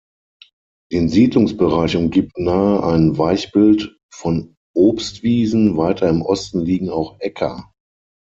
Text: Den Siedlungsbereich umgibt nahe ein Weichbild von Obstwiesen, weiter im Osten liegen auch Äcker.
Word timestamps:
Den 0.91 1.09
Siedlungsbereich 1.09 1.95
umgibt 1.95 2.35
nahe 2.39 2.83
ein 2.83 3.19
Weichbild 3.19 3.97
von 4.11 4.55
Obstwiesen, 4.75 5.77
weiter 5.77 6.09
im 6.09 6.23
Osten 6.23 6.61
liegen 6.61 6.89
auch 6.89 7.17
Äcker. 7.19 7.71